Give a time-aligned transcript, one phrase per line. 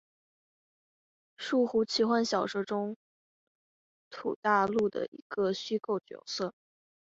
[1.37, 2.97] 树胡奇幻小说中
[4.09, 6.55] 土大陆的一个虚构角色。